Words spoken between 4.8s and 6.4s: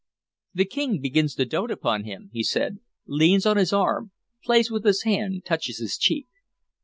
his hand, touches his cheek.